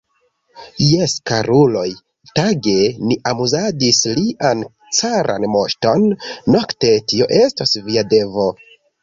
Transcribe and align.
Jes, 0.83 1.11
karuloj, 1.31 1.89
tage 2.39 2.73
ni 3.11 3.17
amuzadis 3.33 4.01
lian 4.21 4.65
caran 5.01 5.47
moŝton, 5.59 6.09
nokte 6.57 6.93
tio 7.13 7.31
estos 7.43 7.77
via 7.91 8.07
devo. 8.17 8.51